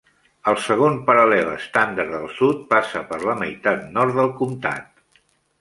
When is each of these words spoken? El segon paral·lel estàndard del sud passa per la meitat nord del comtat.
El 0.51 0.55
segon 0.67 0.95
paral·lel 1.09 1.51
estàndard 1.57 2.11
del 2.15 2.25
sud 2.39 2.65
passa 2.73 3.05
per 3.13 3.21
la 3.29 3.39
meitat 3.45 3.87
nord 3.99 4.21
del 4.23 4.37
comtat. 4.41 4.91